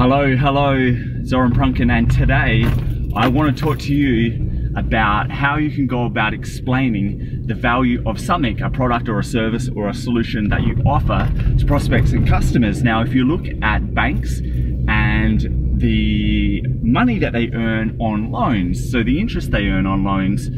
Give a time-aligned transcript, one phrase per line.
[0.00, 0.96] Hello, hello,
[1.26, 2.64] Zoran Prunken, and today
[3.14, 8.02] I want to talk to you about how you can go about explaining the value
[8.08, 12.12] of something, a product or a service or a solution that you offer to prospects
[12.12, 12.82] and customers.
[12.82, 14.38] Now, if you look at banks
[14.88, 20.48] and the money that they earn on loans, so the interest they earn on loans,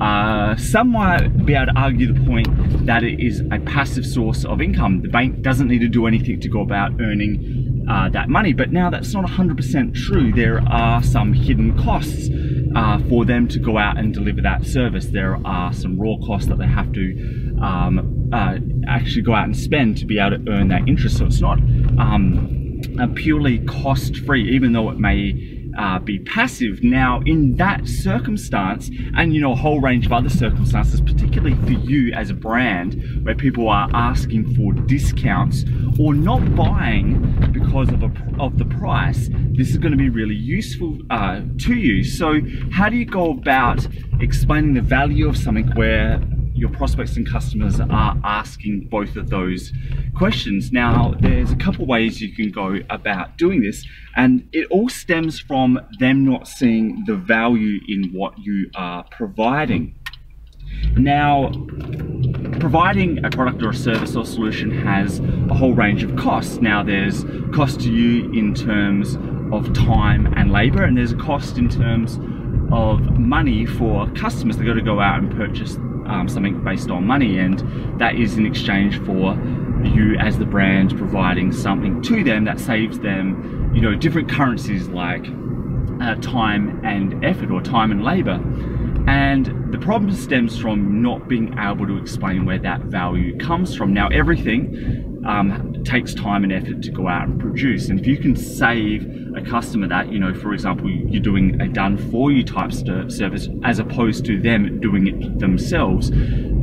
[0.00, 2.48] uh, some might be able to argue the point
[2.86, 5.02] that it is a passive source of income.
[5.02, 8.52] The bank doesn't need to do anything to go about earning uh, that money.
[8.52, 10.32] But now that's not 100% true.
[10.32, 12.28] There are some hidden costs
[12.74, 15.06] uh, for them to go out and deliver that service.
[15.06, 18.58] There are some raw costs that they have to um, uh,
[18.88, 21.18] actually go out and spend to be able to earn that interest.
[21.18, 21.58] So it's not
[21.98, 26.82] um, purely cost free, even though it may uh, be passive.
[26.82, 31.72] Now, in that circumstance, and you know, a whole range of other circumstances, particularly for
[31.72, 35.64] you as a brand, where people are asking for discounts
[35.98, 40.34] or not buying because of, a, of the price, this is going to be really
[40.34, 42.04] useful uh, to you.
[42.04, 42.40] So,
[42.72, 43.86] how do you go about
[44.20, 46.20] explaining the value of something where
[46.56, 49.72] your prospects and customers are asking both of those
[50.16, 50.72] questions.
[50.72, 55.38] Now, there's a couple ways you can go about doing this, and it all stems
[55.38, 59.94] from them not seeing the value in what you are providing.
[60.96, 61.52] Now,
[62.58, 66.56] providing a product or a service or solution has a whole range of costs.
[66.60, 69.16] Now, there's cost to you in terms
[69.52, 72.18] of time and labor, and there's a cost in terms
[72.72, 74.56] of money for customers.
[74.56, 75.76] They've got to go out and purchase
[76.08, 79.34] um, something based on money, and that is in exchange for
[79.84, 84.88] you as the brand providing something to them that saves them, you know, different currencies
[84.88, 85.26] like
[86.00, 88.40] uh, time and effort or time and labor.
[89.06, 93.92] And the problem stems from not being able to explain where that value comes from.
[93.94, 97.88] Now, everything um, takes time and effort to go out and produce.
[97.88, 101.68] And if you can save a customer that, you know, for example, you're doing a
[101.68, 106.10] done for you type service as opposed to them doing it themselves,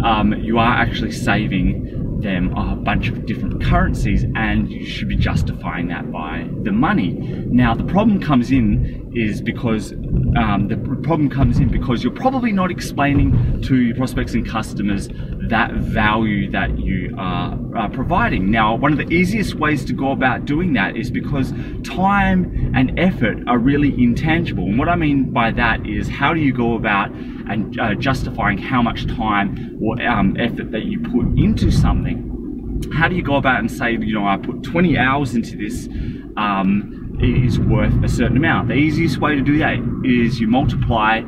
[0.04, 5.16] um, you are actually saving them a bunch of different currencies and you should be
[5.16, 7.12] justifying that by the money.
[7.12, 12.52] Now the problem comes in is because um, the problem comes in because you're probably
[12.52, 15.10] not explaining to your prospects and customers
[15.54, 18.50] that value that you are, are providing.
[18.50, 21.54] Now, one of the easiest ways to go about doing that is because
[21.84, 24.64] time and effort are really intangible.
[24.64, 28.58] And what I mean by that is how do you go about and uh, justifying
[28.58, 32.90] how much time or um, effort that you put into something?
[32.92, 35.88] How do you go about and say, you know, I put 20 hours into this,
[36.36, 38.70] um, is worth a certain amount?
[38.70, 41.22] The easiest way to do that is you multiply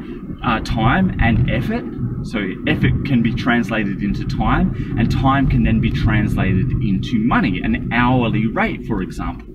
[0.45, 1.83] uh, time and effort
[2.25, 7.61] so effort can be translated into time, and time can then be translated into money,
[7.61, 9.47] an hourly rate, for example.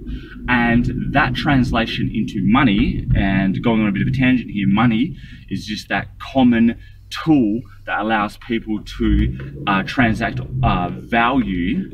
[0.48, 5.16] And that translation into money, and going on a bit of a tangent here, money
[5.48, 6.80] is just that common
[7.10, 11.90] tool that allows people to uh, transact uh, value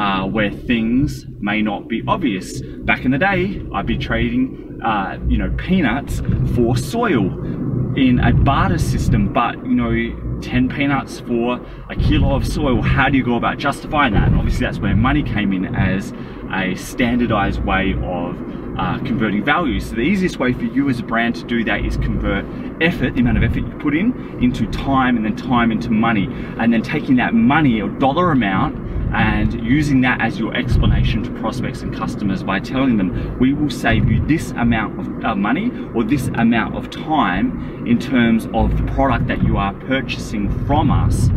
[0.00, 2.60] uh, where things may not be obvious.
[2.62, 6.20] Back in the day, I'd be trading, uh, you know, peanuts
[6.56, 7.30] for soil
[7.96, 13.08] in a barter system, but you know, 10 peanuts for a kilo of soil, how
[13.08, 14.28] do you go about justifying that?
[14.28, 16.12] And obviously that's where money came in as
[16.52, 18.36] a standardized way of
[18.78, 19.80] uh, converting value.
[19.80, 22.44] So the easiest way for you as a brand to do that is convert
[22.82, 24.12] effort, the amount of effort you put in,
[24.42, 26.26] into time and then time into money.
[26.58, 31.30] And then taking that money or dollar amount and using that as your explanation to
[31.40, 36.04] prospects and customers by telling them we will save you this amount of money or
[36.04, 41.28] this amount of time in terms of the product that you are purchasing from us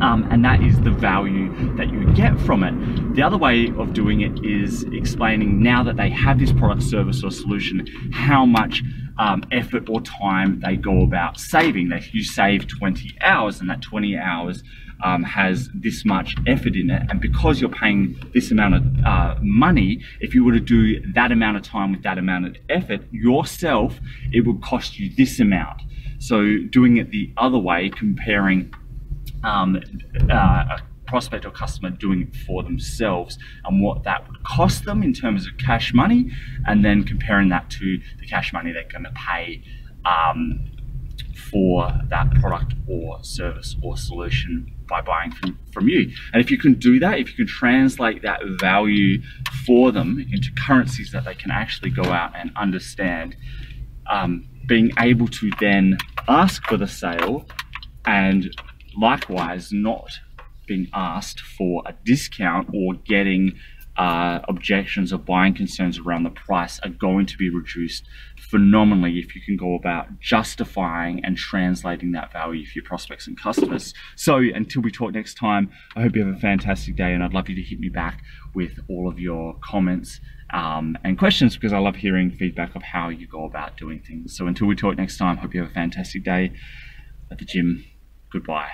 [0.00, 3.14] um, and that is the value that you get from it.
[3.14, 7.22] The other way of doing it is explaining now that they have this product, service,
[7.22, 8.82] or solution, how much
[9.18, 11.88] um, effort or time they go about saving.
[11.88, 14.62] That you save 20 hours, and that 20 hours
[15.02, 19.36] um, has this much effort in it, and because you're paying this amount of uh,
[19.40, 23.00] money, if you were to do that amount of time with that amount of effort
[23.10, 23.98] yourself,
[24.32, 25.82] it would cost you this amount.
[26.18, 28.72] So doing it the other way, comparing
[29.42, 29.80] um,
[30.30, 35.12] uh, prospect or customer doing it for themselves and what that would cost them in
[35.12, 36.30] terms of cash money,
[36.66, 39.62] and then comparing that to the cash money they're going to pay
[40.04, 40.70] um,
[41.50, 46.10] for that product or service or solution by buying from, from you.
[46.32, 49.22] And if you can do that, if you can translate that value
[49.66, 53.36] for them into currencies that they can actually go out and understand,
[54.10, 55.96] um, being able to then
[56.28, 57.46] ask for the sale
[58.06, 58.54] and
[58.96, 60.10] likewise not
[60.66, 63.58] being asked for a discount or getting
[63.96, 68.04] uh, objections or buying concerns around the price are going to be reduced
[68.36, 73.38] phenomenally if you can go about justifying and translating that value for your prospects and
[73.40, 73.94] customers.
[74.16, 77.34] So until we talk next time, I hope you have a fantastic day and I'd
[77.34, 78.22] love you to hit me back
[78.54, 80.20] with all of your comments
[80.52, 84.36] um, and questions because I love hearing feedback of how you go about doing things.
[84.36, 86.52] So until we talk next time, hope you have a fantastic day
[87.30, 87.84] at the gym.
[88.32, 88.70] Goodbye.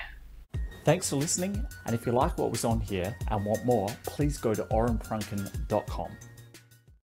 [0.85, 4.39] Thanks for listening, and if you like what was on here and want more, please
[4.39, 6.11] go to orenprunken.com.